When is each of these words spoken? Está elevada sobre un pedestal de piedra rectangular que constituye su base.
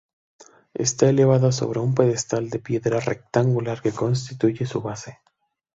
Está 0.73 1.09
elevada 1.09 1.51
sobre 1.51 1.79
un 1.79 1.93
pedestal 1.93 2.49
de 2.49 2.57
piedra 2.57 2.99
rectangular 3.01 3.83
que 3.83 3.91
constituye 3.91 4.65
su 4.65 4.81
base. 4.81 5.19